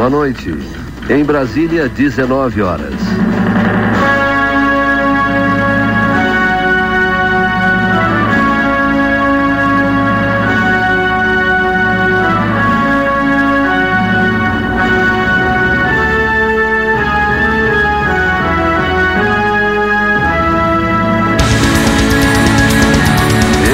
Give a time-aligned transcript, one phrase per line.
[0.00, 0.48] Boa noite.
[1.10, 2.94] Em Brasília, 19 horas.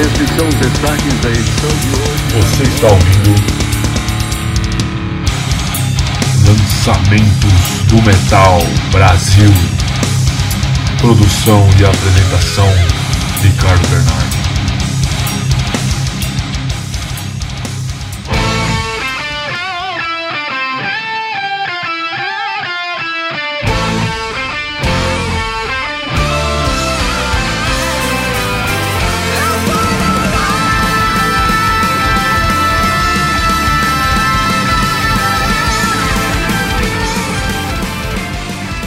[0.01, 2.27] Esses são os destaques da edição de hoje.
[2.35, 3.56] Você está ouvindo
[6.87, 8.61] Lançamentos do Metal
[8.93, 9.53] Brasil.
[10.99, 12.69] Produção e apresentação
[13.43, 14.36] Ricardo Bernardo.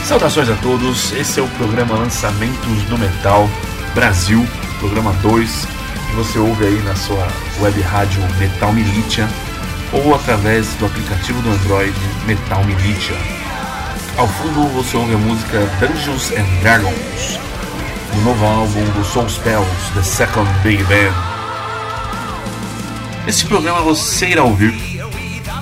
[0.10, 3.48] Saudações a todos, esse é o programa Lançamentos do Metal
[3.94, 4.44] Brasil,
[4.80, 5.68] programa 2,
[6.08, 7.28] que você ouve aí na sua
[7.60, 9.30] web rádio Metal Militia
[9.94, 11.94] ou através do aplicativo do Android
[12.26, 13.16] Metal Militia.
[14.18, 17.40] Ao fundo você ouve a música Dungeons and Dragons,
[18.16, 21.14] do novo álbum do Soul Spells, The Second Big Band.
[23.28, 24.74] Nesse programa você irá ouvir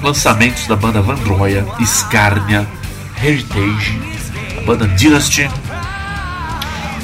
[0.01, 2.65] lançamentos da banda Vandroia, Scarnia,
[3.21, 4.16] Heritage,
[4.67, 5.49] banda Dynasty.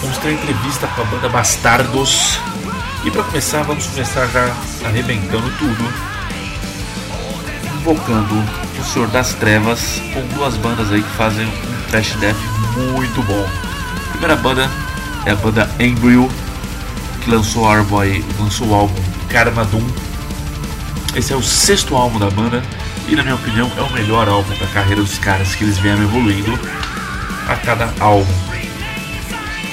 [0.02, 2.38] Vamos ter entrevista com a banda Bastardos.
[3.06, 4.54] E para começar, vamos começar já
[4.86, 5.94] arrebentando tudo,
[7.76, 8.36] invocando
[8.78, 12.36] o Senhor das Trevas com duas bandas aí que fazem um thrash death
[12.76, 13.48] muito bom.
[14.08, 14.70] A primeira banda
[15.26, 16.30] é a banda Embryo,
[17.24, 17.66] que lançou
[17.98, 19.88] aí, lançou o álbum Karma Doom.
[21.16, 22.62] Esse é o sexto álbum da banda
[23.08, 26.04] e, na minha opinião, é o melhor álbum da carreira dos caras que eles vieram
[26.04, 26.60] evoluindo
[27.48, 28.26] a cada álbum.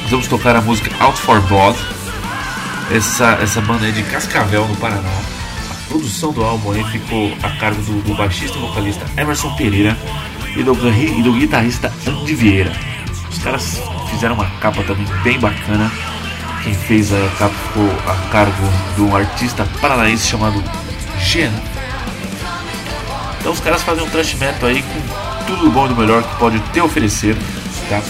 [0.03, 1.79] Nós vamos tocar a música Out for Blood.
[2.91, 5.09] Essa, essa banda é de Cascavel, no Paraná.
[5.71, 9.97] A produção do álbum aí ficou a cargo do, do baixista e vocalista Emerson Pereira
[10.57, 12.73] e do, e do guitarrista Andy Vieira.
[13.31, 13.81] Os caras
[14.11, 15.91] fizeram uma capa também bem bacana.
[16.65, 20.63] Quem fez a capa ficou a cargo de um artista paranaense chamado
[21.19, 21.53] Gen.
[23.39, 26.23] Então os caras fazem um thrash metal aí com tudo do bom e do melhor
[26.23, 27.37] que pode te oferecer.
[27.91, 28.01] Tá?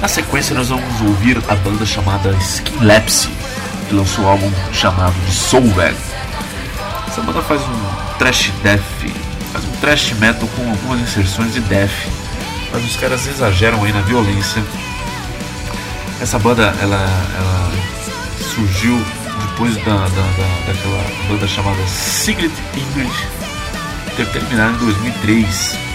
[0.00, 3.28] Na sequência nós vamos ouvir a banda chamada Skinlapse,
[3.88, 5.96] que lançou um álbum chamado de Soulbag.
[7.06, 8.82] Essa banda faz um thrash death,
[9.52, 11.92] faz um thrash metal com algumas inserções de death,
[12.72, 14.60] mas os caras exageram aí na violência.
[16.20, 16.96] Essa banda ela,
[17.36, 17.72] ela
[18.52, 19.00] surgiu
[19.50, 23.28] depois da, da, da, daquela banda chamada Secret English
[24.16, 25.89] ter terminado em 2003.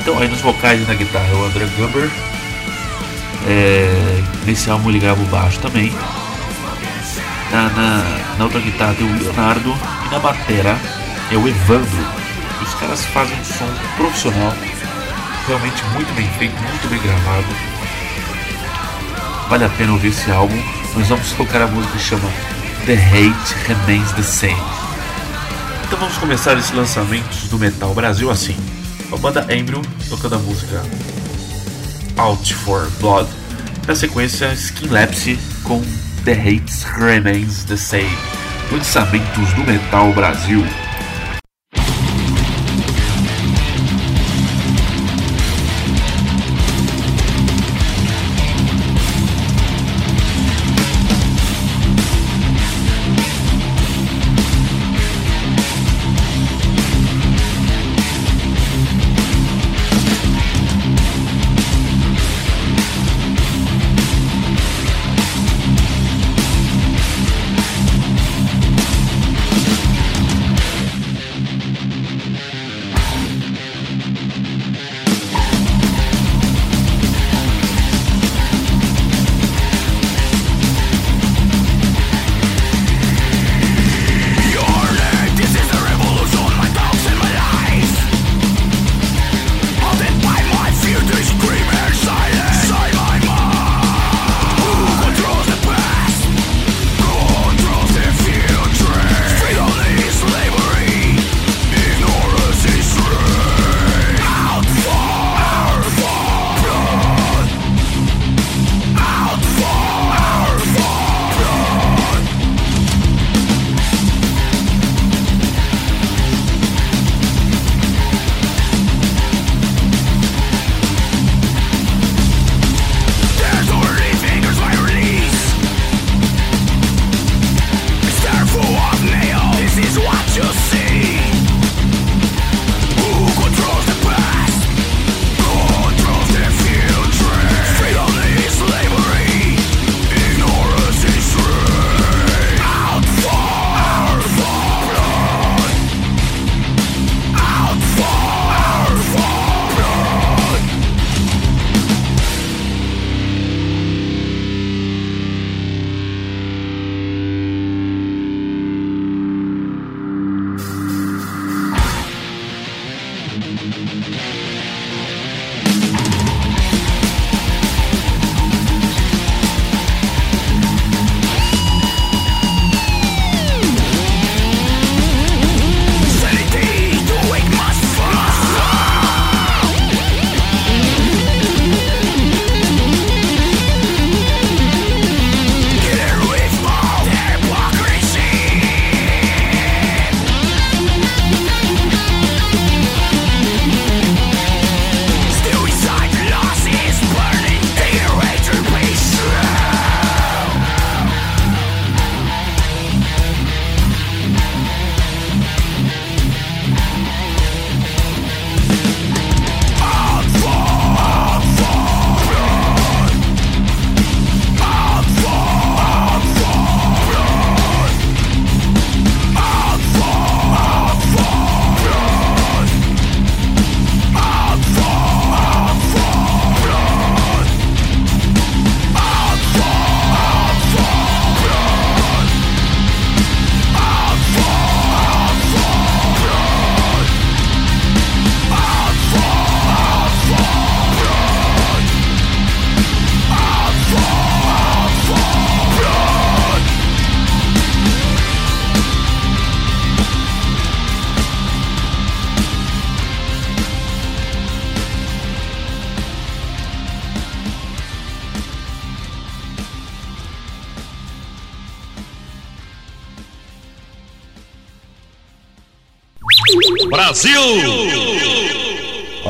[0.00, 2.10] Então aí nos vocais e na guitarra é o André Gumber.
[3.46, 5.92] É, nesse álbum ele grava o baixo também.
[7.50, 8.04] Na, na,
[8.38, 10.78] na, outra guitarra tem o Leonardo e na batera
[11.30, 12.06] é o Evandro.
[12.62, 14.54] Os caras fazem um som profissional,
[15.46, 17.46] realmente muito bem feito, muito bem gravado.
[19.48, 20.62] Vale a pena ouvir esse álbum.
[20.96, 22.30] Nós vamos tocar a música que chama
[22.86, 24.62] The Hate Remains the Same.
[25.84, 28.56] Então vamos começar esse lançamento do Metal Brasil assim.
[29.12, 30.82] A banda Embryo tocando a música
[32.16, 33.28] Out for Blood.
[33.86, 35.82] Na sequência, Skinlapse com
[36.24, 38.16] The Hates Remains the Same.
[38.70, 40.64] Lançamentos do Metal Brasil.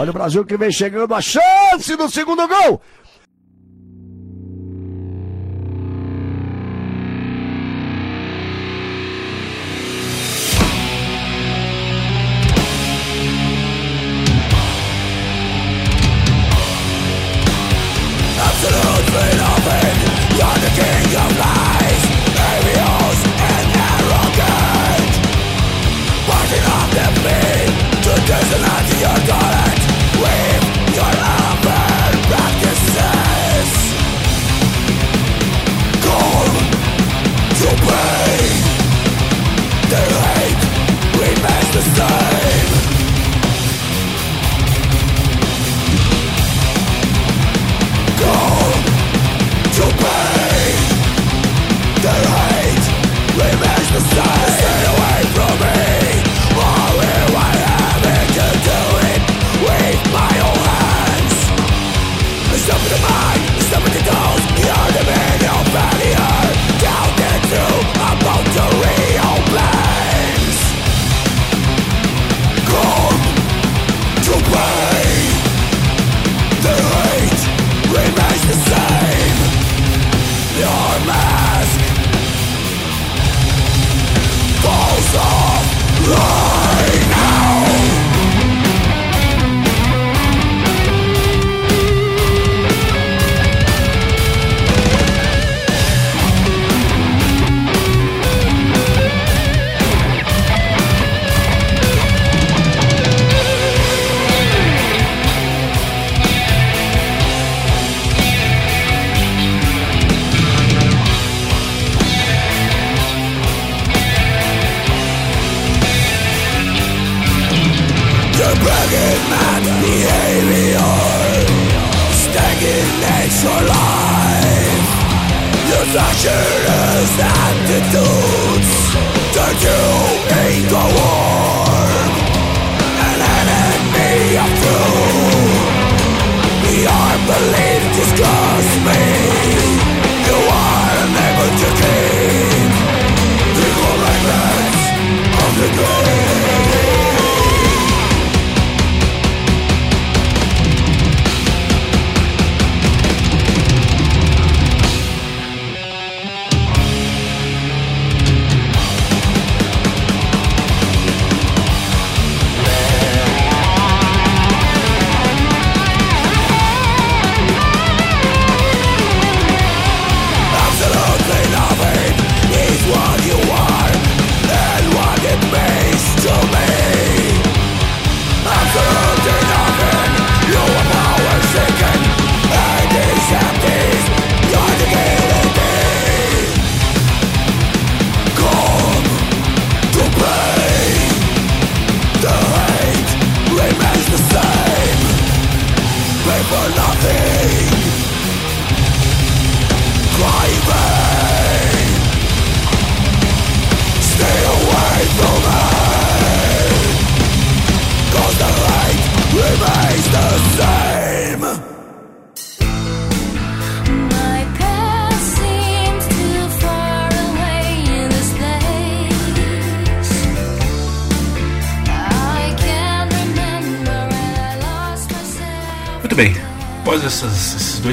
[0.00, 2.80] Olha o Brasil que vem chegando, a chance do segundo gol.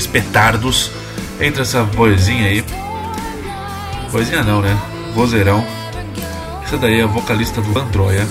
[0.08, 0.92] Petardos,
[1.40, 2.64] entra essa boizinha aí.
[4.12, 4.78] Boizinha não, né?
[5.14, 5.66] Vozeirão.
[6.64, 8.28] Essa daí é a vocalista do Androia,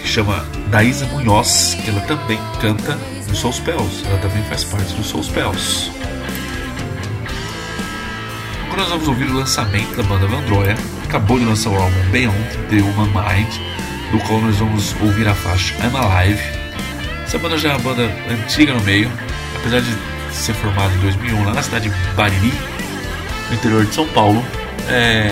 [0.00, 2.98] que chama Daísa Munhoz, que ela também canta
[3.28, 4.04] no Soul Spells.
[4.06, 5.90] Ela também faz parte do Soul Spells.
[8.64, 10.76] Agora nós vamos ouvir o lançamento da banda Vandroia.
[11.04, 13.48] Acabou de lançar o álbum Beyond The Human Mind,
[14.12, 16.40] do qual nós vamos ouvir a faixa I'm Alive.
[17.24, 19.10] Essa banda já é uma banda antiga no meio,
[19.56, 20.17] apesar de
[20.48, 22.52] ser formada em 2001 lá na cidade de Bariri,
[23.48, 24.42] no interior de São Paulo.
[24.88, 25.30] É...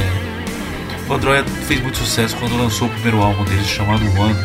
[1.09, 4.37] Vandroia fez muito sucesso quando lançou o primeiro álbum deles chamado One.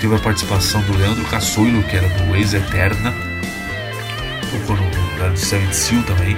[0.00, 3.14] Teve a participação do Leandro Cassoilo, que era do Ex Eterna,
[4.50, 6.36] tocou no, da Seven Seal também.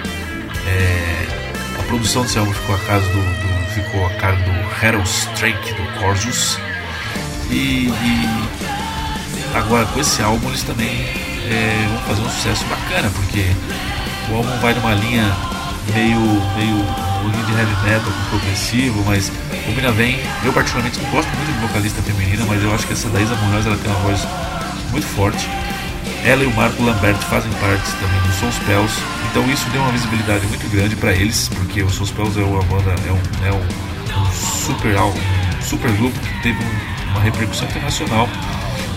[0.67, 5.09] É a produção desse álbum ficou a, cargo do, do, ficou a cargo do Harold
[5.09, 6.59] Strake, do Corjus.
[7.51, 8.49] E, e,
[9.55, 13.45] agora com esse álbum eles também é, vão fazer um sucesso bacana, porque
[14.31, 15.35] o álbum vai numa linha
[15.93, 16.21] meio,
[16.57, 16.85] meio
[17.47, 19.31] de heavy metal progressivo, mas
[19.67, 22.93] o Mina vem, eu particularmente não gosto muito de vocalista feminina, mas eu acho que
[22.93, 24.27] essa Daísa Munhoz ela tem uma voz
[24.91, 25.49] muito forte.
[26.25, 28.95] Ela e o Marco Lambert fazem parte também do Soul Spells,
[29.31, 32.63] então isso deu uma visibilidade muito grande para eles, porque o Soul Spells é uma
[32.63, 37.21] banda, é um, é um, um super álbum, um super grupo que teve um, uma
[37.21, 38.29] repercussão internacional.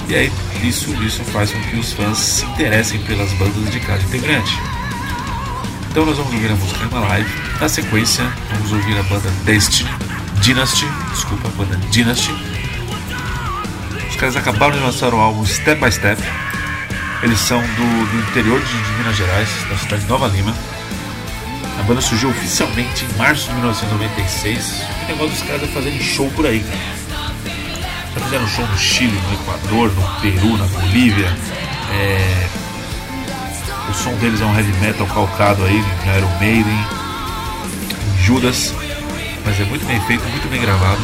[0.08, 0.32] E aí
[0.64, 4.58] isso, isso faz com que os fãs se interessem pelas bandas de cada integrante.
[5.92, 7.30] Então nós vamos ouvir a música uma live.
[7.60, 8.24] Na sequência,
[8.54, 9.90] vamos ouvir a banda Destiny,
[10.42, 12.32] Dynasty, desculpa, a banda Dynasty.
[14.10, 16.22] Os caras acabaram de lançar o álbum Step by Step,
[17.24, 20.56] eles são do, do interior de, de, Minas Gerais, da cidade de Nova Lima.
[21.80, 24.84] A banda surgiu oficialmente em março de 1996.
[25.04, 26.97] O negócio dos caras é fazerem show por aí, Já
[28.28, 31.34] fizeram show no Chile, no Equador, no Peru, na Bolívia.
[31.94, 32.48] É...
[33.90, 36.86] O som deles é um heavy metal calcado aí, no Iron Maiden,
[38.22, 38.74] Judas.
[39.46, 41.00] Mas é muito bem feito, muito bem gravado.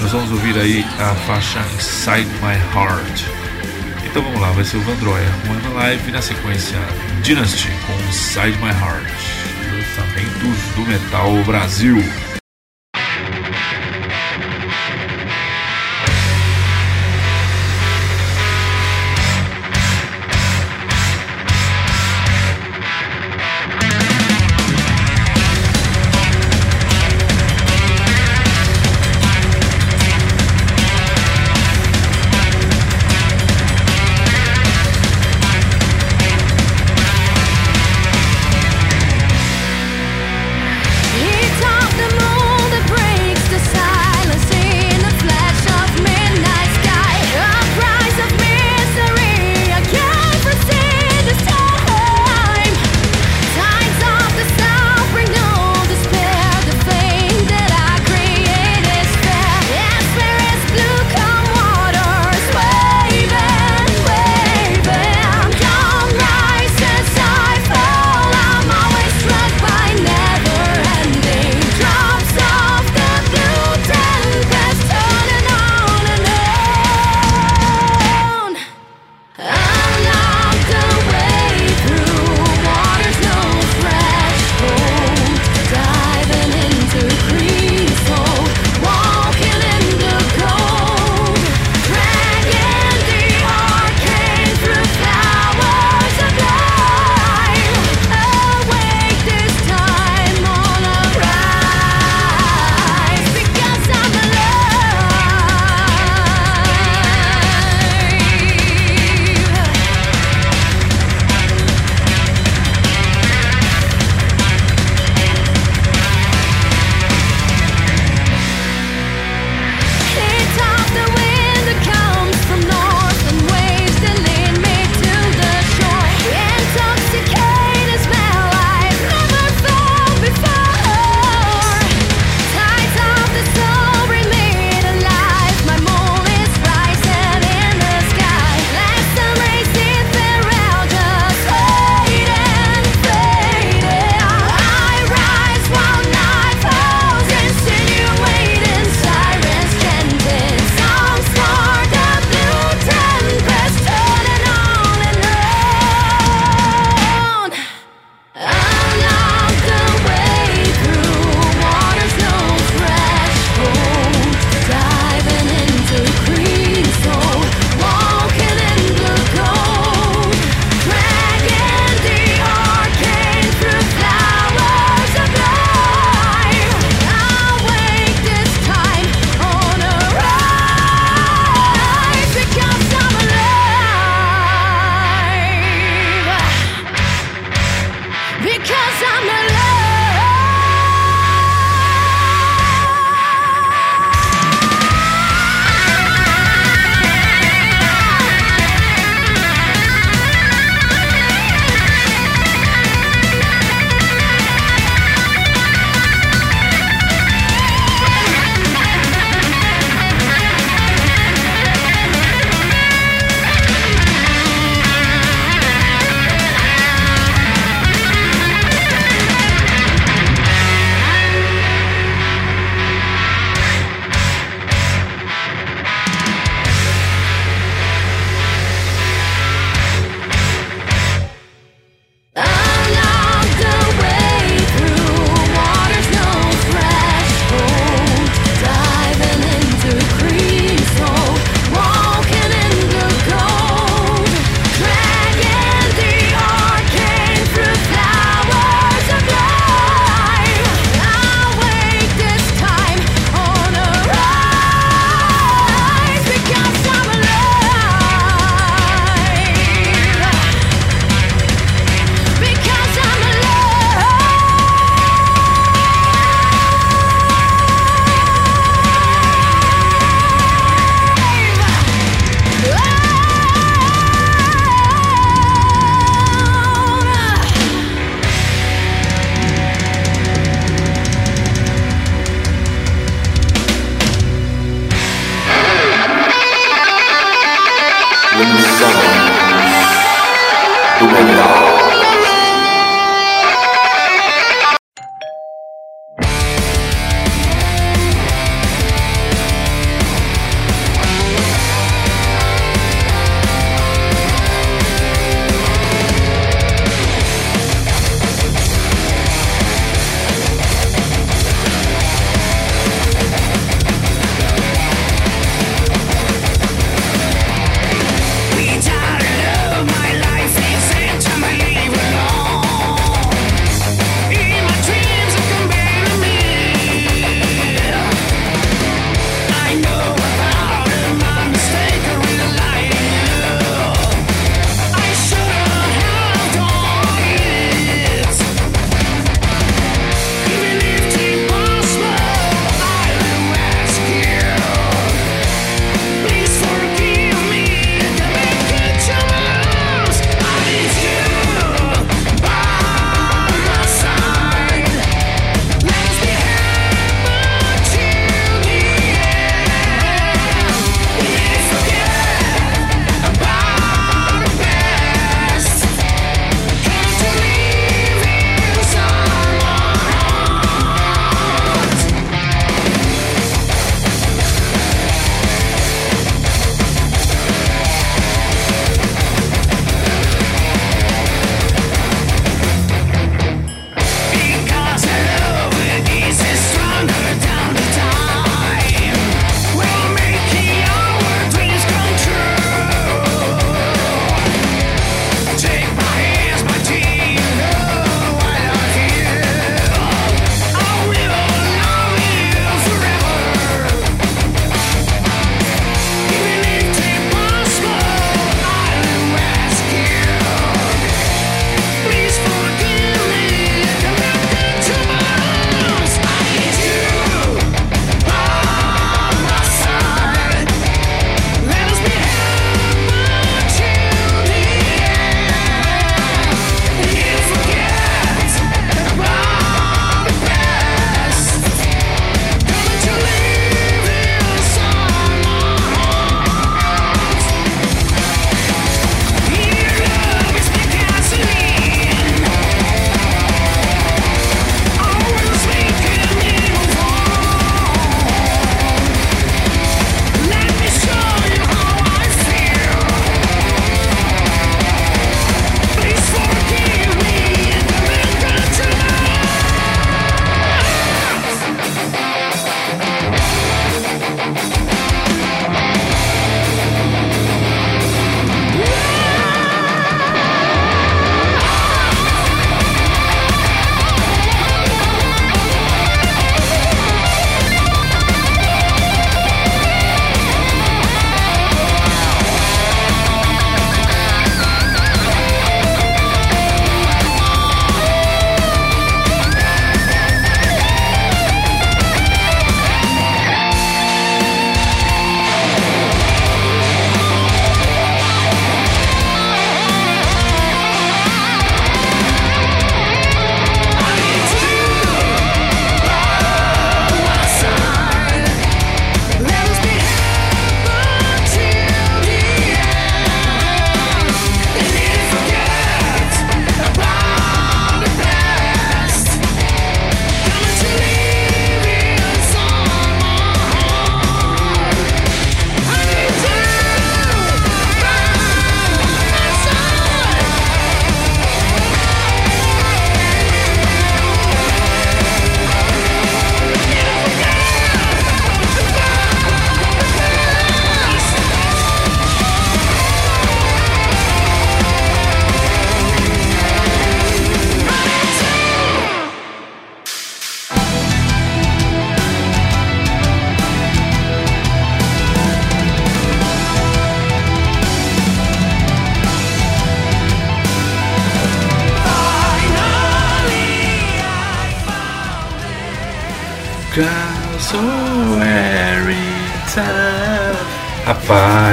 [0.00, 3.22] Nós vamos ouvir aí a faixa Inside My Heart.
[4.04, 6.78] Então vamos lá, vai ser o Vandroia, One Live e na sequência
[7.22, 9.12] Dynasty com Side My Heart,
[9.72, 12.02] lançamentos do Metal Brasil.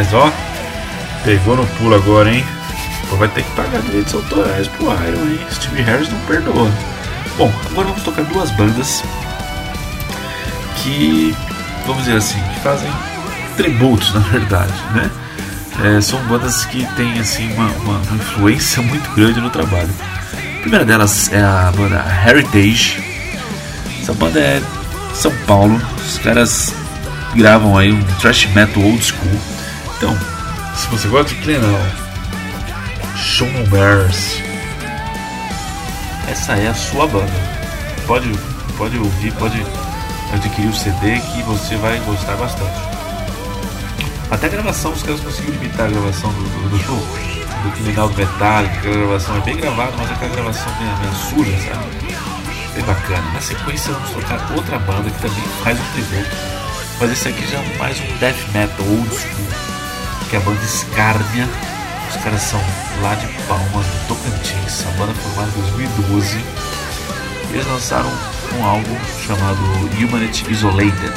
[0.03, 0.31] Rapaz, ó.
[1.23, 2.43] Pegou no pulo agora, hein?
[3.09, 5.39] Pô, vai ter que pagar direitos autorais pro Iron, hein?
[5.51, 6.69] Steve Harris não perdoa.
[7.37, 9.03] Bom, agora vamos tocar duas bandas
[10.77, 11.35] que,
[11.85, 12.91] vamos dizer assim, que fazem
[13.55, 15.09] tributos, na verdade, né?
[15.83, 19.89] É, são bandas que têm assim uma, uma, uma, influência muito grande no trabalho.
[20.57, 23.01] A primeira delas é a banda Heritage.
[24.01, 24.61] Essa banda é
[25.15, 25.81] São Paulo.
[25.97, 26.73] Os caras
[27.35, 29.62] gravam aí um thrash metal old school.
[30.03, 30.17] Então,
[30.75, 31.79] se você gosta de Clenão,
[33.15, 34.43] Show Mercy,
[36.27, 37.31] essa é a sua banda.
[38.05, 38.29] Pode,
[38.77, 39.65] pode ouvir, pode
[40.33, 42.81] adquirir o CD que você vai gostar bastante.
[44.29, 48.17] Até a gravação, os caras conseguiram imitar a gravação do, do, do, do Criminal do
[48.17, 52.75] Metallica, aquela gravação é bem gravada, mas é aquela gravação meio, meio suja, sabe?
[52.75, 53.31] Bem bacana.
[53.31, 56.35] Na sequência vamos tocar outra banda que também faz um tributo.
[56.99, 59.72] Mas esse aqui já é mais um death metal old school,
[60.33, 61.47] que é a banda Scarnia.
[62.09, 62.59] Os caras são
[63.03, 66.37] lá de Palmas, do Tocantins, a banda formada em 2012.
[66.37, 68.09] E eles lançaram
[68.57, 69.59] um álbum chamado
[69.95, 71.13] Humanity Isolated.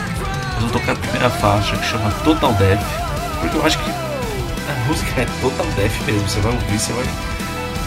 [0.52, 2.85] Nós vamos tocar a primeira faixa que chama Total Death,
[3.40, 6.29] porque eu acho que a música é Total Death mesmo.
[6.29, 7.05] Você vai ouvir, você vai,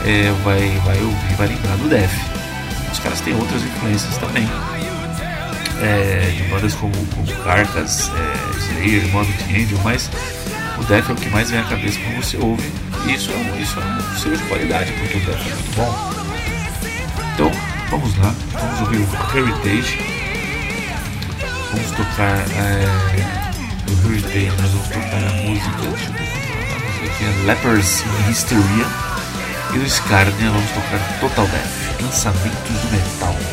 [0.06, 2.92] é, vai, vai ouvir, vai lembrar do Death.
[2.92, 4.50] Os caras têm outras influências também.
[5.80, 10.10] É, de bandas como, como Carcass, é, Slayer, Morbid Angel, mas
[10.80, 12.72] o Death é o que mais vem à cabeça quando você ouve.
[13.06, 16.14] E isso é isso é um selo de qualidade, porque o Death é muito bom.
[17.34, 17.52] Então,
[17.90, 20.00] vamos lá, vamos ouvir o Heritage.
[21.72, 22.86] Vamos tocar é,
[23.88, 28.86] o Heritage, nós vamos tocar a música, deixa eu ver, aqui é Lepers in Hysteria.
[29.74, 33.49] E do Scarnia vamos tocar Total Death, lançamentos do metal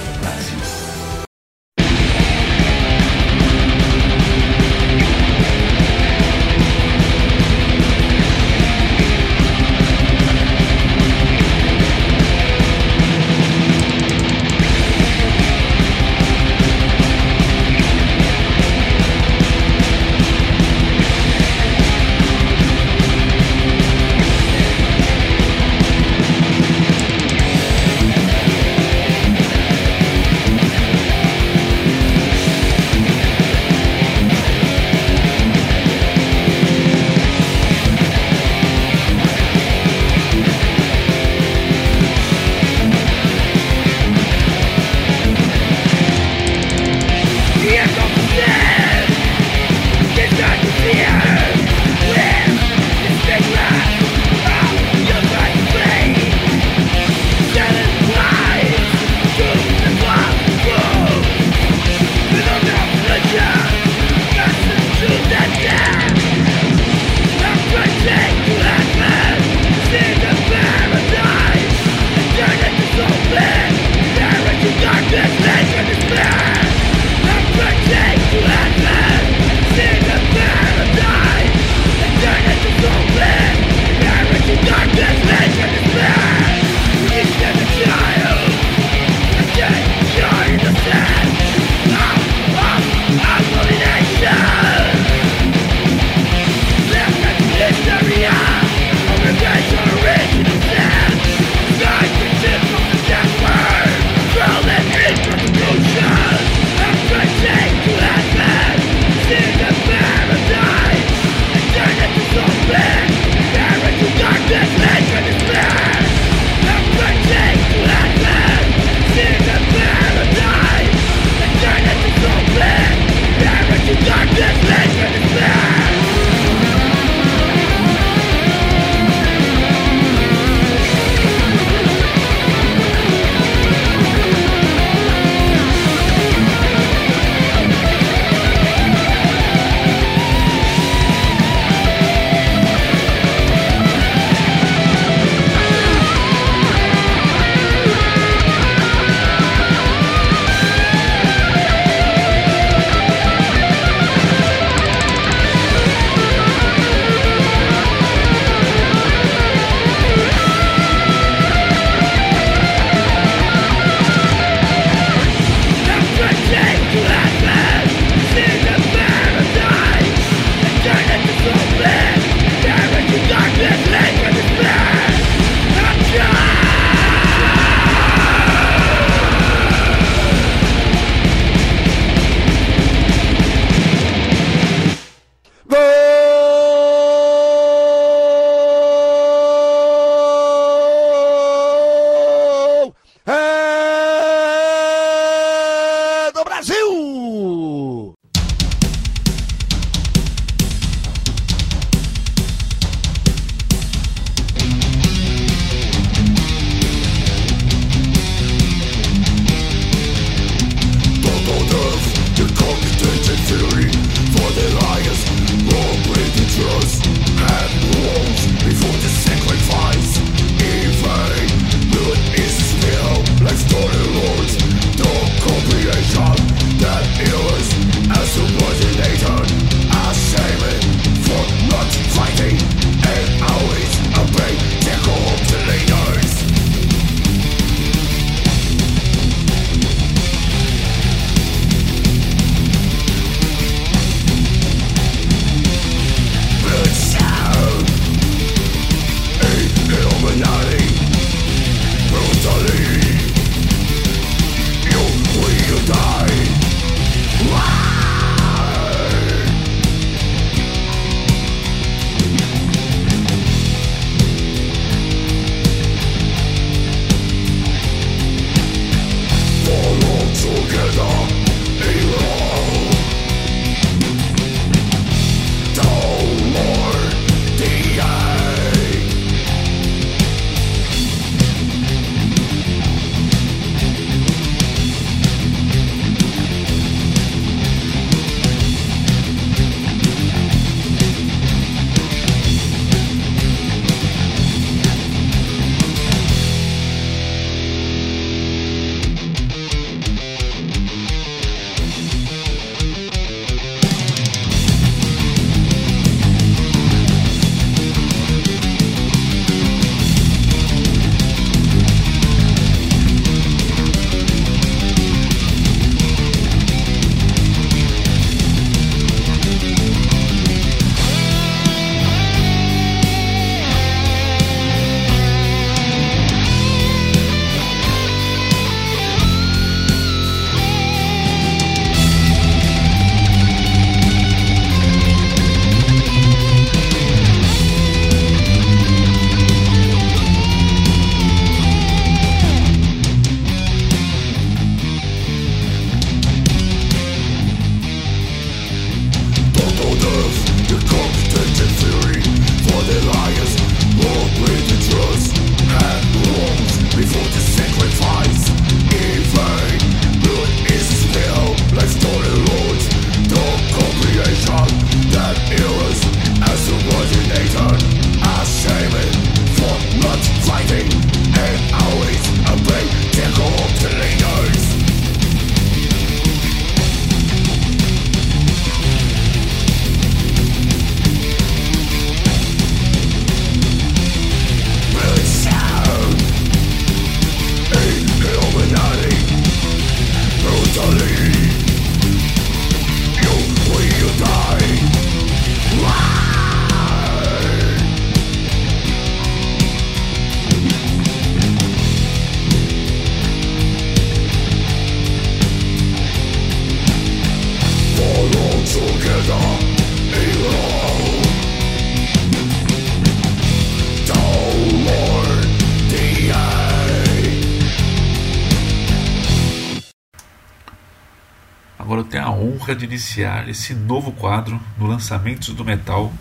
[422.75, 426.13] de iniciar esse novo quadro no Lançamentos do Metal.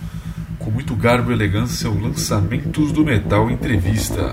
[0.60, 4.32] Com muito garbo e elegância, o Lançamentos do Metal Entrevista.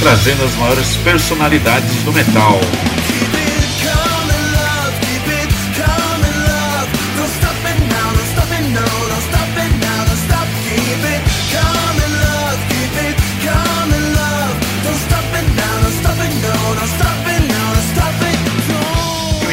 [0.00, 2.60] Trazendo as maiores personalidades do metal.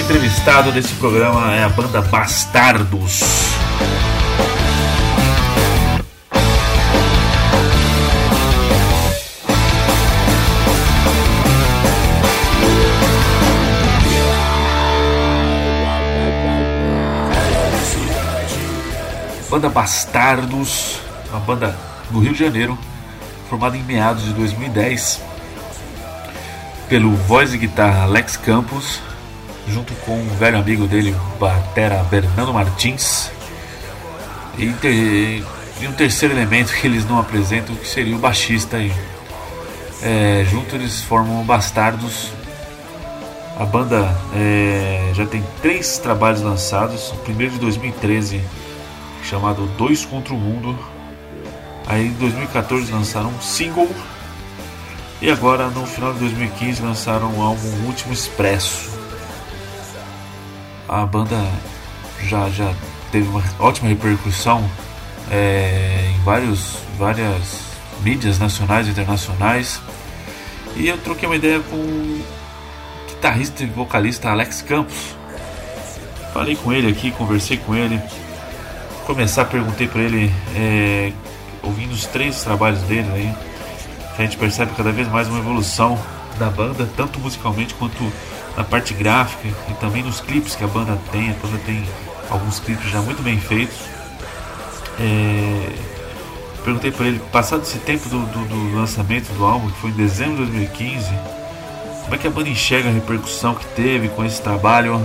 [0.02, 3.22] Entrevistado desse programa é a banda Bastardos.
[19.50, 21.78] Banda Bastardos, uma banda
[22.10, 22.78] do Rio de Janeiro,
[23.50, 25.22] formada em meados de 2010
[26.90, 29.11] pelo voz e guitarra Alex Campos
[29.68, 33.32] junto com um velho amigo dele, o batera Bernardo Martins.
[34.58, 34.94] E, ter,
[35.82, 38.78] e, um terceiro elemento que eles não apresentam, que seria o baixista.
[40.02, 42.32] É, junto eles formam Bastardos.
[43.58, 47.12] A banda é, já tem três trabalhos lançados.
[47.12, 48.42] O primeiro de 2013,
[49.24, 50.78] chamado Dois contra o Mundo.
[51.88, 53.90] Aí em 2014 lançaram um single.
[55.22, 59.01] E agora no final de 2015 lançaram o álbum Último Expresso
[60.92, 61.38] a banda
[62.28, 62.74] já, já
[63.14, 64.70] teve uma ótima repercussão
[65.32, 67.62] é, em vários, várias
[68.02, 69.80] mídias nacionais e internacionais.
[70.76, 72.22] E eu troquei uma ideia com o
[73.08, 75.16] guitarrista e vocalista Alex Campos.
[76.34, 77.98] Falei com ele aqui, conversei com ele.
[79.06, 81.14] Começar, perguntei para ele, é,
[81.64, 83.34] ouvindo os três trabalhos dele aí,
[84.18, 85.98] a gente percebe cada vez mais uma evolução
[86.38, 88.12] da banda, tanto musicalmente quanto
[88.56, 91.32] na parte gráfica e também nos clipes que a banda tem.
[91.32, 91.84] A banda tem
[92.30, 93.78] alguns clipes já muito bem feitos.
[95.00, 95.70] É...
[96.64, 99.94] Perguntei para ele, passado esse tempo do, do, do, lançamento do álbum, que foi em
[99.94, 101.08] dezembro de 2015,
[102.04, 105.04] como é que a banda enxerga a repercussão que teve com esse trabalho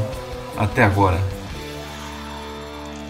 [0.54, 1.18] até agora?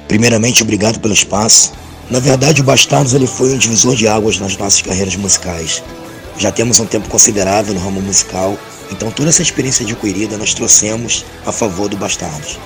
[0.06, 1.72] Primeiramente, obrigado pelo espaço.
[2.08, 5.82] Na verdade, o Bastardos ele foi um divisor de águas nas nossas carreiras musicais.
[6.38, 8.56] Já temos um tempo considerável no ramo musical
[8.90, 12.58] então toda essa experiência adquirida nós trouxemos a favor do Bastardos.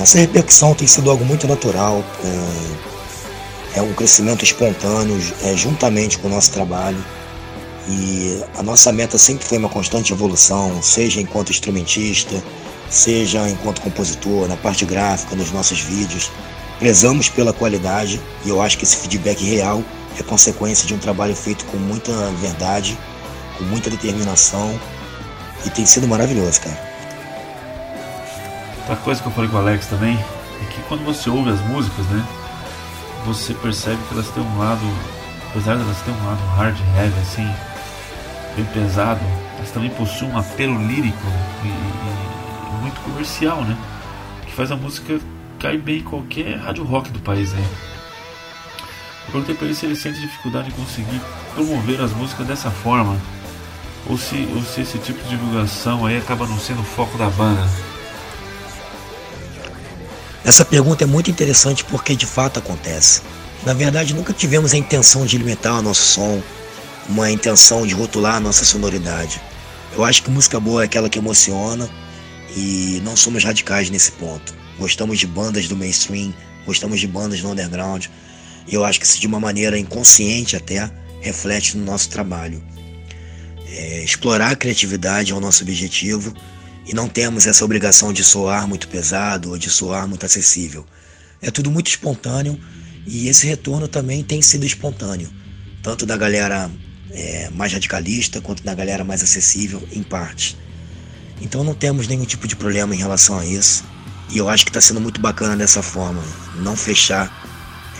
[0.00, 2.04] Essa repercussão tem sido algo muito natural,
[3.74, 7.02] é, é um crescimento espontâneo é, juntamente com o nosso trabalho.
[7.88, 12.42] E a nossa meta sempre foi uma constante evolução, seja enquanto instrumentista,
[12.90, 16.30] seja enquanto compositor, na parte gráfica, nos nossos vídeos.
[16.78, 19.82] Prezamos pela qualidade e eu acho que esse feedback real
[20.18, 22.98] é consequência de um trabalho feito com muita verdade,
[23.56, 24.78] com muita determinação
[25.64, 26.78] e tem sido maravilhoso, cara.
[28.78, 31.60] Outra coisa que eu falei com o Alex também é que quando você ouve as
[31.62, 32.24] músicas, né?
[33.26, 34.80] Você percebe que elas têm um lado,
[35.50, 37.54] apesar de elas terem um lado hard heavy, assim,
[38.56, 39.20] bem pesado,
[39.56, 41.26] elas também possuem um apelo lírico
[41.64, 43.76] e, e muito comercial, né?
[44.46, 45.18] Que faz a música
[45.58, 47.68] cair bem em qualquer rádio rock do país, né?
[49.26, 51.20] Eu perguntei pra ele se ele sente dificuldade em conseguir
[51.54, 53.18] promover as músicas dessa forma
[54.06, 57.28] ou se, ou se esse tipo de divulgação aí acaba não sendo o foco da
[57.30, 57.68] banda?
[60.44, 63.22] Essa pergunta é muito interessante porque de fato acontece.
[63.66, 66.42] Na verdade, nunca tivemos a intenção de limitar o nosso som,
[67.08, 69.40] uma intenção de rotular a nossa sonoridade.
[69.94, 71.88] Eu acho que música boa é aquela que emociona
[72.56, 74.54] e não somos radicais nesse ponto.
[74.78, 76.32] Gostamos de bandas do mainstream,
[76.64, 78.06] gostamos de bandas do underground
[78.66, 80.90] e eu acho que isso de uma maneira inconsciente até
[81.20, 82.62] reflete no nosso trabalho.
[83.70, 86.34] É, explorar a criatividade é o nosso objetivo
[86.86, 90.86] e não temos essa obrigação de soar muito pesado ou de soar muito acessível.
[91.42, 92.58] É tudo muito espontâneo
[93.06, 95.30] e esse retorno também tem sido espontâneo,
[95.82, 96.70] tanto da galera
[97.10, 100.56] é, mais radicalista quanto da galera mais acessível, em parte.
[101.40, 103.84] Então não temos nenhum tipo de problema em relação a isso
[104.30, 106.22] e eu acho que está sendo muito bacana dessa forma,
[106.56, 107.30] não fechar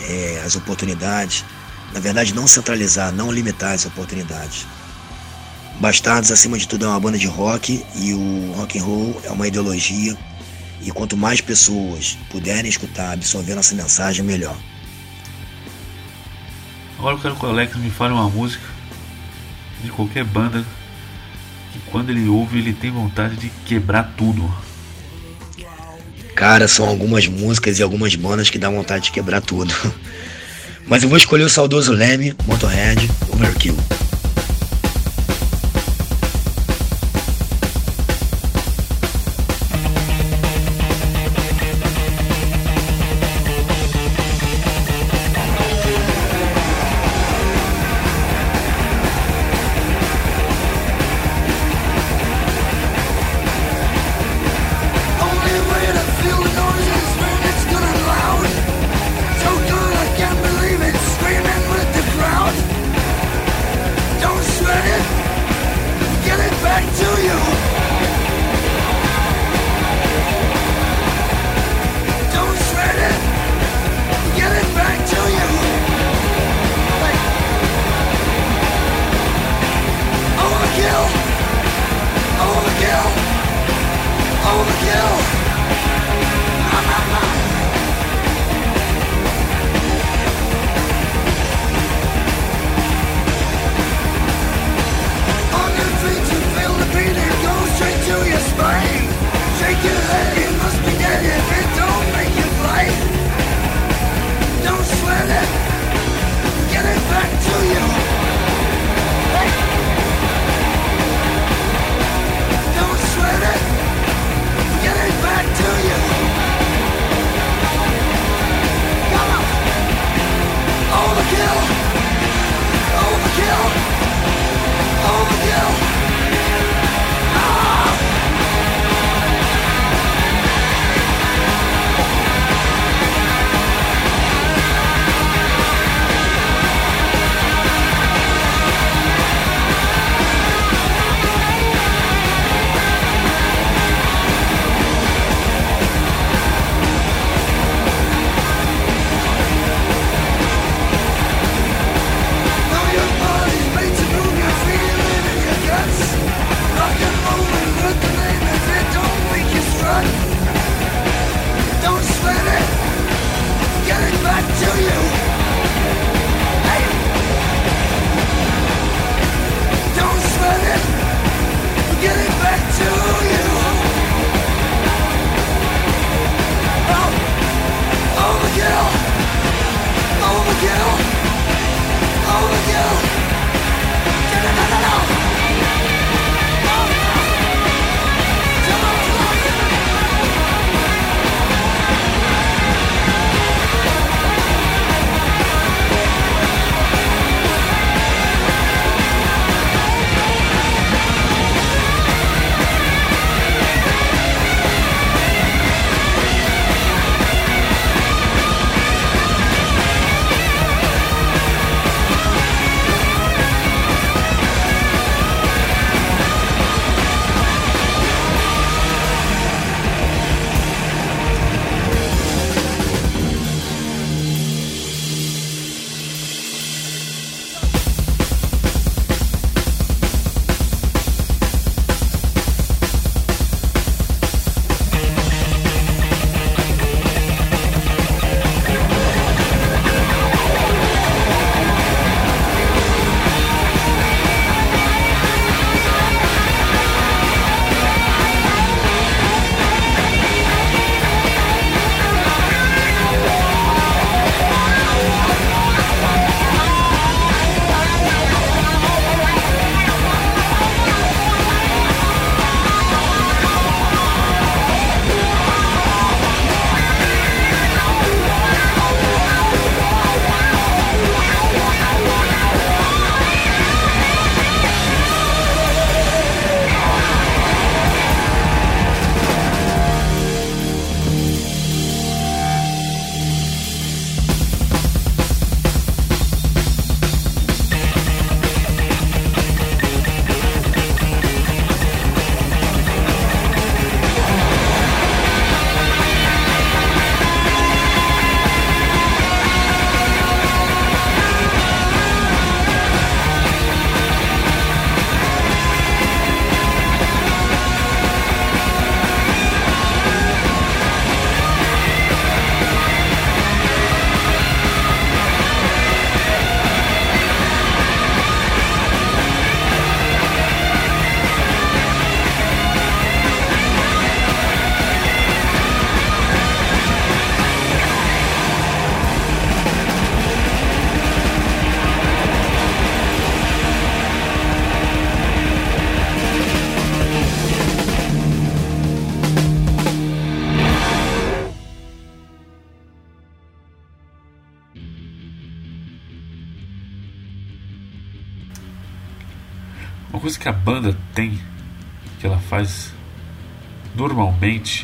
[0.01, 1.45] é, as oportunidades,
[1.93, 4.65] na verdade não centralizar, não limitar as oportunidades.
[5.79, 9.31] Bastardos, acima de tudo, é uma banda de rock e o rock and roll é
[9.31, 10.17] uma ideologia.
[10.81, 14.57] E quanto mais pessoas puderem escutar, absorver nossa mensagem, melhor.
[16.97, 18.63] Agora eu quero que o Alex me fale uma música
[19.81, 20.65] de qualquer banda
[21.71, 24.53] que quando ele ouve ele tem vontade de quebrar tudo.
[26.35, 29.73] Cara, são algumas músicas e algumas bandas que dá vontade de quebrar tudo.
[30.87, 33.77] Mas eu vou escolher o saudoso Leme, Motorhead, Overkill.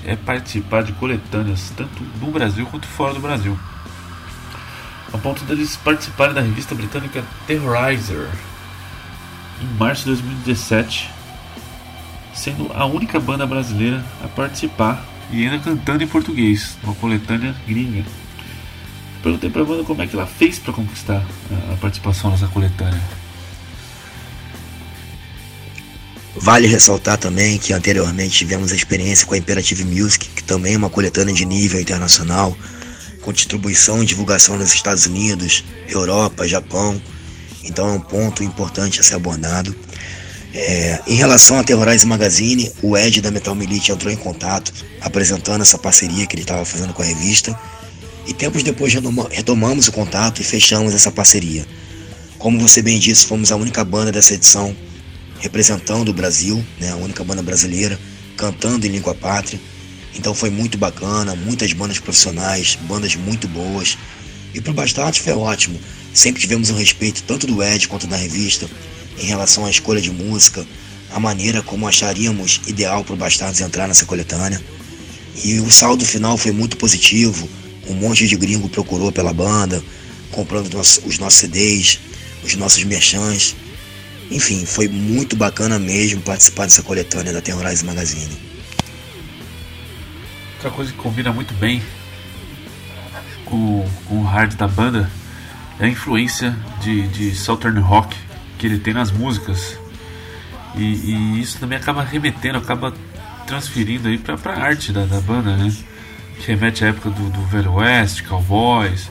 [0.05, 3.57] É participar de coletâneas, tanto no Brasil quanto fora do Brasil.
[5.13, 8.29] A ponto deles participarem da revista britânica Terrorizer
[9.61, 11.09] em março de 2017,
[12.33, 18.03] sendo a única banda brasileira a participar e ainda cantando em português, uma coletânea gringa.
[19.23, 21.23] Perguntei pra banda como é que ela fez para conquistar
[21.71, 23.01] a participação nessa coletânea.
[26.37, 30.77] Vale ressaltar também que anteriormente tivemos a experiência com a Imperative Music, que também é
[30.77, 32.55] uma coletânea de nível internacional,
[33.21, 37.01] com distribuição e divulgação nos Estados Unidos, Europa, Japão.
[37.63, 39.73] Então é um ponto importante a ser abordado.
[40.53, 45.61] É, em relação a Terrorize Magazine, o Ed da Metal Milite entrou em contato, apresentando
[45.61, 47.57] essa parceria que ele estava fazendo com a revista.
[48.27, 48.93] E tempos depois
[49.31, 51.65] retomamos o contato e fechamos essa parceria.
[52.37, 54.75] Como você bem disse, fomos a única banda dessa edição
[55.39, 57.99] representando o Brasil, né, a única banda brasileira,
[58.35, 59.59] cantando em língua pátria.
[60.15, 63.97] Então foi muito bacana, muitas bandas profissionais, bandas muito boas.
[64.53, 65.79] E pro Bastardos foi ótimo.
[66.13, 68.69] Sempre tivemos um respeito tanto do Ed quanto da revista
[69.19, 70.65] em relação à escolha de música,
[71.11, 74.61] a maneira como acharíamos ideal pro Bastardos entrar nessa coletânea.
[75.43, 77.49] E o saldo final foi muito positivo.
[77.87, 79.83] Um monte de gringo procurou pela banda,
[80.31, 81.99] comprando os nossos CDs,
[82.43, 83.55] os nossos merchants.
[84.31, 88.35] Enfim, foi muito bacana mesmo participar dessa coletânea da Terrorize Magazine.
[90.55, 91.81] Outra coisa que combina muito bem
[93.45, 95.09] com, com o hard da banda
[95.79, 98.15] é a influência de, de Southern Rock
[98.57, 99.77] que ele tem nas músicas.
[100.75, 102.93] E, e isso também acaba remetendo, acaba
[103.45, 105.71] transferindo aí pra, pra arte da, da banda, né?
[106.39, 109.09] Que remete à época do, do Velho Oeste, Cowboys,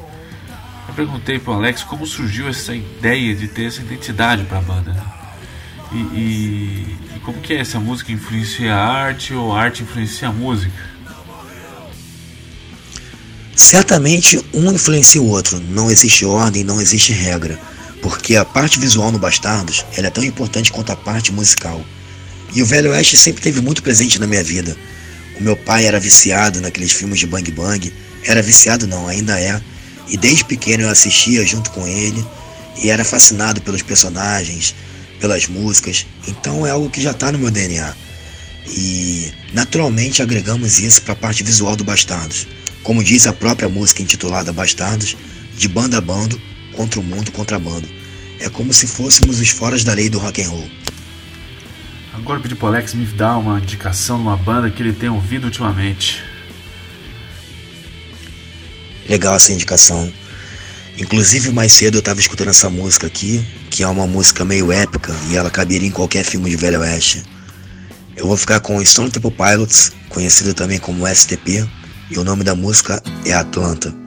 [0.89, 5.15] eu perguntei pro Alex como surgiu essa ideia de ter essa identidade para a banda.
[5.93, 10.29] E, e, e, como que é essa música influencia a arte ou a arte influencia
[10.29, 10.95] a música?
[13.55, 17.59] Certamente um influencia o outro, não existe ordem, não existe regra,
[18.03, 21.85] porque a parte visual no Bastardos é tão importante quanto a parte musical.
[22.53, 24.77] E o Velho Oeste sempre teve muito presente na minha vida.
[25.39, 27.93] O meu pai era viciado naqueles filmes de Bang Bang,
[28.25, 29.61] era viciado não, ainda é,
[30.09, 32.25] e desde pequeno eu assistia junto com ele
[32.83, 34.75] e era fascinado pelos personagens,
[35.21, 36.07] pelas músicas.
[36.27, 37.95] Então é algo que já está no meu DNA.
[38.69, 42.47] E naturalmente agregamos isso para a parte visual do Bastardos.
[42.83, 45.17] Como diz a própria música intitulada Bastardos,
[45.57, 46.41] de banda a bando,
[46.75, 47.89] contra o mundo contrabando.
[48.41, 50.71] É como se fôssemos os foras da lei do rock and roll.
[52.13, 55.45] Agora pedi pro Alex me dar uma indicação de uma banda que ele tem ouvido
[55.45, 56.23] ultimamente.
[59.09, 60.13] Legal essa indicação.
[60.99, 65.15] Inclusive, mais cedo eu estava escutando essa música aqui, que é uma música meio épica
[65.29, 67.23] e ela caberia em qualquer filme de Velho Oeste.
[68.17, 71.69] Eu vou ficar com Stone Temple Pilots, conhecido também como STP,
[72.11, 74.04] e o nome da música é Atlanta.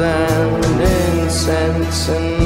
[0.00, 0.26] By
[1.78, 2.39] the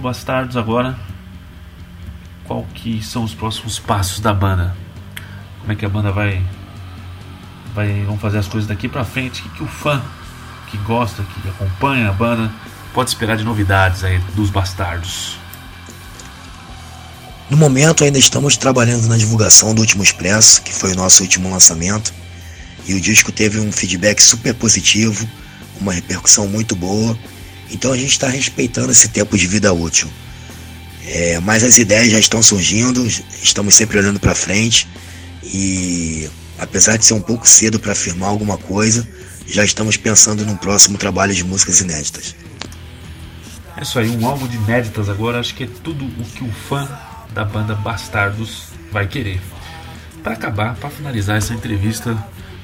[0.00, 0.98] pro Bastardos agora
[2.44, 4.74] qual que são os próximos passos da banda.
[5.60, 6.42] Como é que a banda vai
[7.72, 10.02] vai vão fazer as coisas daqui para frente, o que, que o fã
[10.68, 12.50] que gosta, que acompanha a banda
[12.92, 15.38] pode esperar de novidades aí dos Bastardos.
[17.48, 21.50] No momento ainda estamos trabalhando na divulgação do Último Expresso, que foi o nosso último
[21.50, 22.12] lançamento,
[22.86, 25.28] e o disco teve um feedback super positivo,
[25.80, 27.16] uma repercussão muito boa
[27.70, 30.08] então a gente está respeitando esse tempo de vida útil.
[31.06, 33.06] É, mas as ideias já estão surgindo,
[33.42, 34.86] estamos sempre olhando para frente
[35.42, 39.08] e apesar de ser um pouco cedo para afirmar alguma coisa,
[39.46, 42.36] já estamos pensando num próximo trabalho de músicas inéditas.
[43.76, 46.52] É isso aí, um álbum de inéditas agora, acho que é tudo o que o
[46.52, 46.86] fã
[47.32, 49.40] da banda Bastardos vai querer.
[50.22, 52.16] Para acabar, para finalizar essa entrevista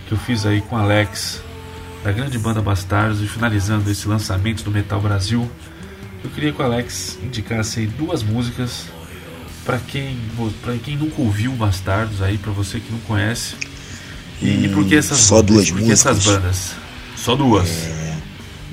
[0.06, 1.40] que eu fiz aí com Alex
[2.02, 5.50] da grande banda Bastardos e finalizando esse lançamento do Metal Brasil,
[6.22, 8.84] eu queria que o Alex indicasse aí duas músicas
[9.64, 10.16] para quem,
[10.62, 13.54] para quem nunca ouviu Bastardos aí, para você que não conhece.
[14.40, 16.06] E, hum, por que essas Só duas por músicas?
[16.06, 16.72] essas bandas?
[17.16, 17.68] Só duas.
[17.68, 18.16] É...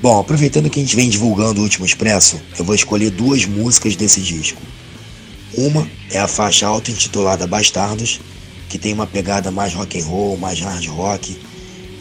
[0.00, 3.96] Bom, aproveitando que a gente vem divulgando o último expresso, eu vou escolher duas músicas
[3.96, 4.60] desse disco.
[5.56, 8.20] Uma é a faixa auto-intitulada Bastardos,
[8.68, 11.36] que tem uma pegada mais rock and roll, mais hard rock,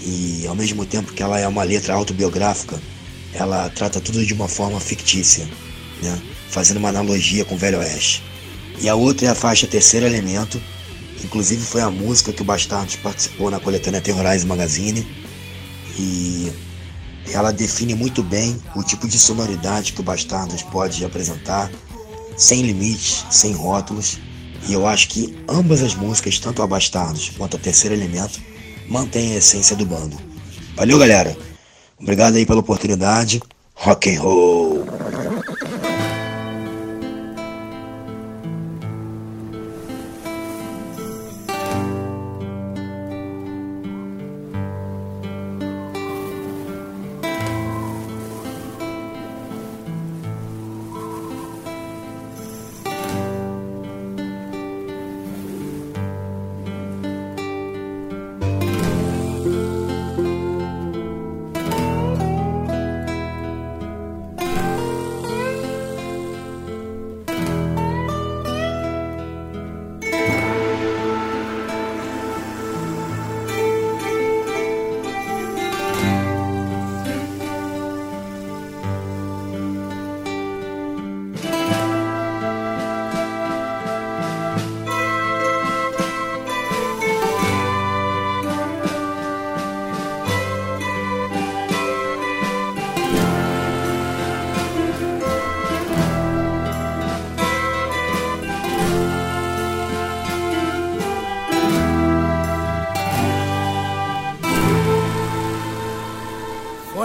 [0.06, 2.80] e ao mesmo tempo que ela é uma letra autobiográfica,
[3.34, 5.48] ela trata tudo de uma forma fictícia,
[6.02, 6.22] né?
[6.50, 8.22] fazendo uma analogia com o Velho Oeste.
[8.82, 10.62] E a outra é a faixa Terceiro Elemento,
[11.24, 15.08] inclusive foi a música que o Bastardos participou na coletânea Terrorize Magazine,
[15.98, 16.52] e
[17.32, 21.72] ela define muito bem o tipo de sonoridade que o Bastardos pode apresentar,
[22.36, 24.20] sem limites, sem rótulos,
[24.68, 28.40] e eu acho que ambas as músicas, tanto a Bastardos quanto a Terceiro Elemento,
[28.88, 30.18] mantém a essência do bando.
[30.76, 31.36] Valeu, galera.
[32.00, 33.42] Obrigado aí pela oportunidade.
[33.76, 34.86] Rock and roll.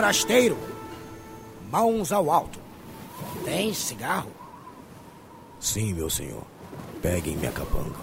[0.09, 0.56] Forasteiro,
[1.70, 2.59] mãos ao alto.
[3.44, 4.30] Tem cigarro?
[5.61, 6.44] Sim, meu senhor.
[7.02, 7.94] Peguem minha capanga.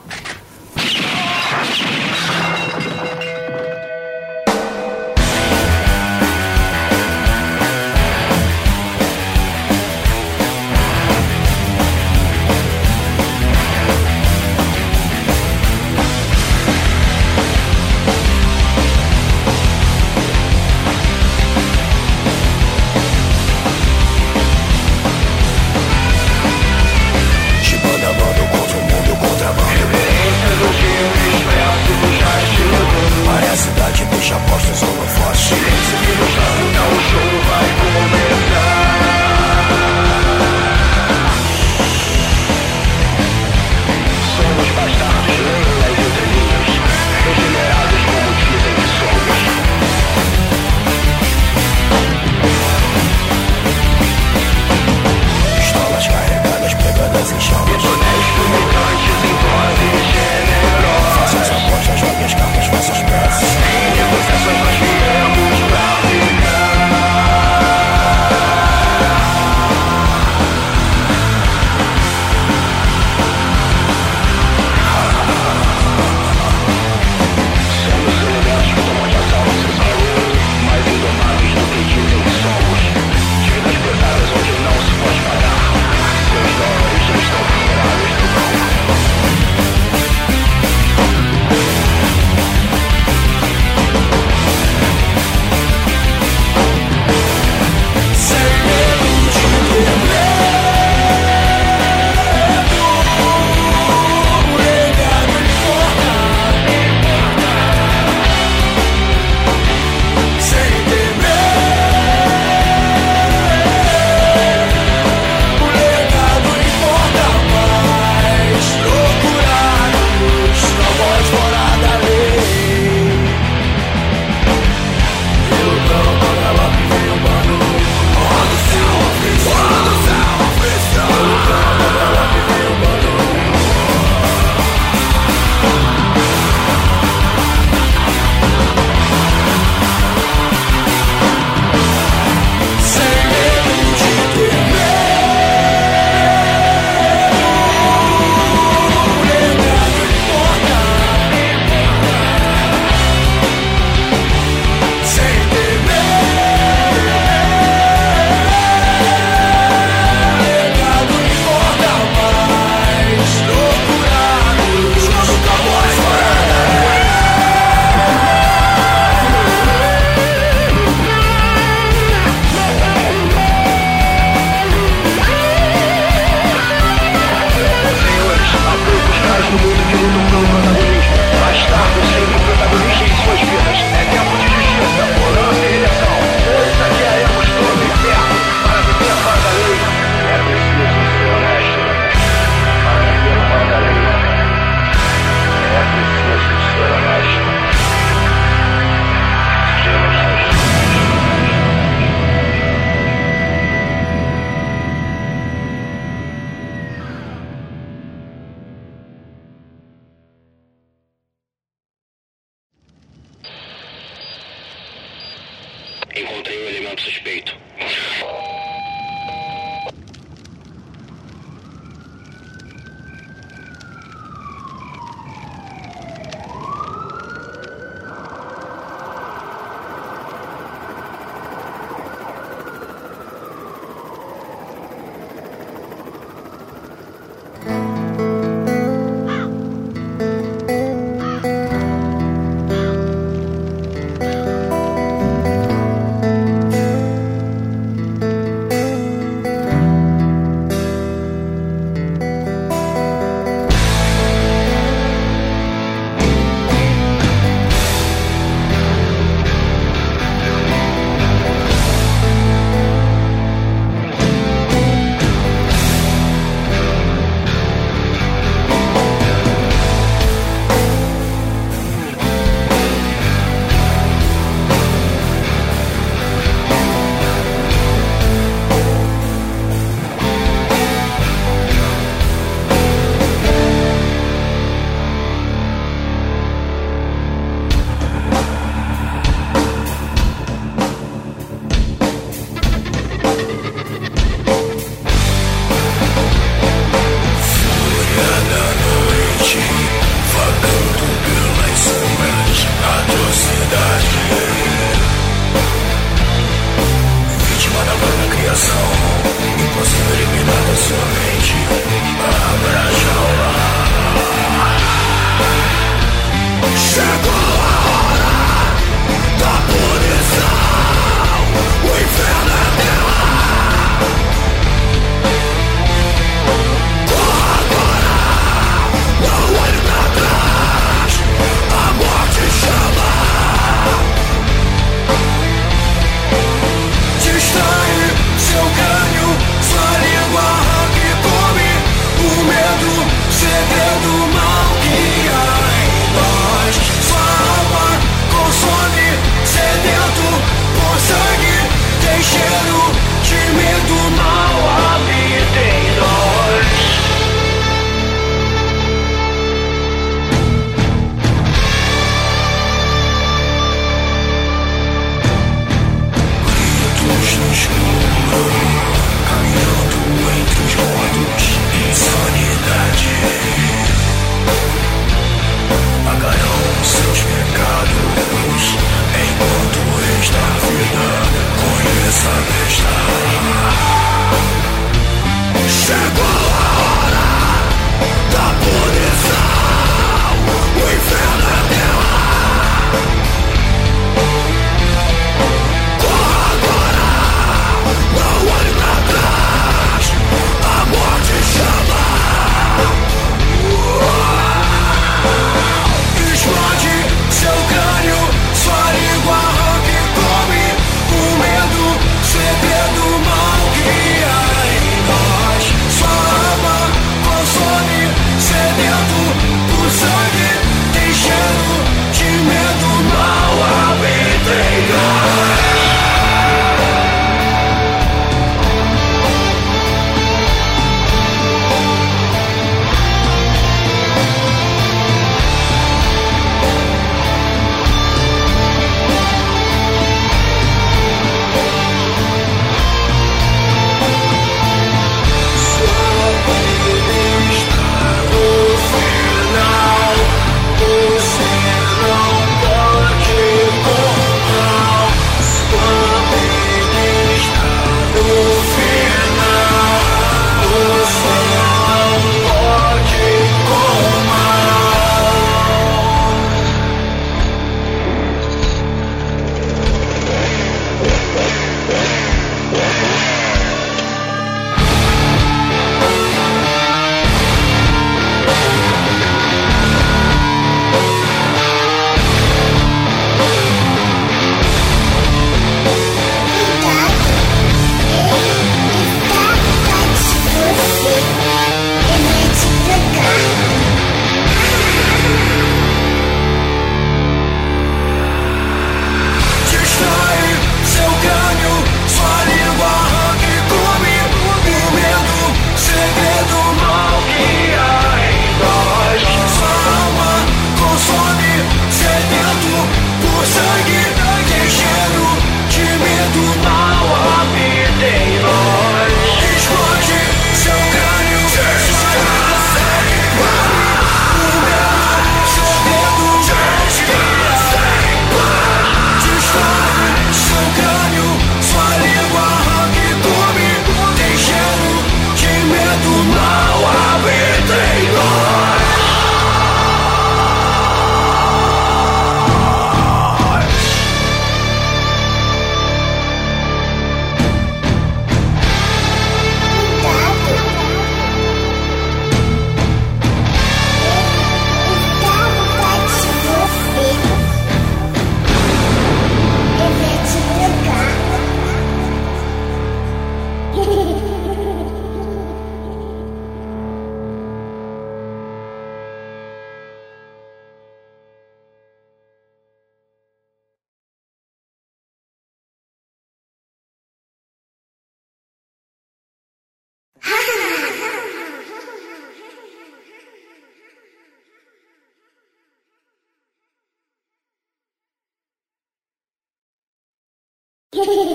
[590.96, 591.35] Hehehehe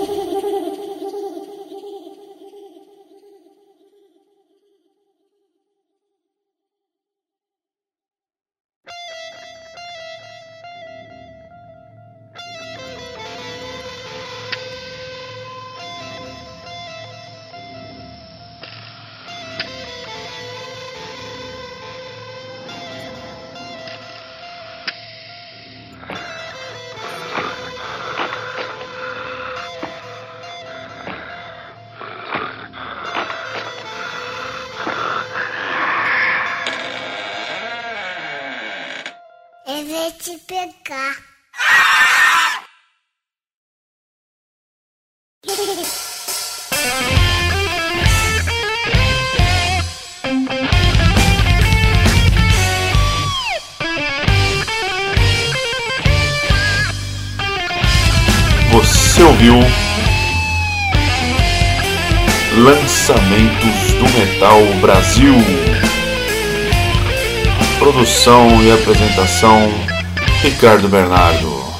[40.21, 41.17] te pegar.
[58.71, 59.55] Você ouviu
[62.57, 65.33] Lançamentos do Metal Brasil.
[67.79, 69.90] Produção e apresentação
[70.43, 71.70] Ricardo Bernardo.